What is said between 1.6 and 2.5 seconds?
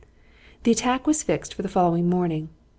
the following morning.